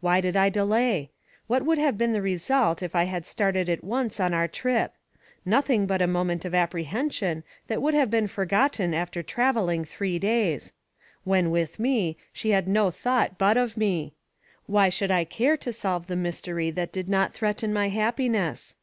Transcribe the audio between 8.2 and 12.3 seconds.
forgotten after traveling three days. When with me,